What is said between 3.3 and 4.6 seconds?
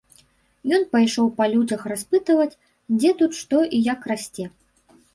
што і як расце.